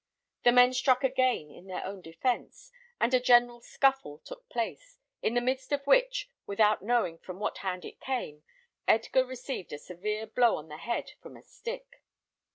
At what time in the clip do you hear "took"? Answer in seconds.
4.25-4.49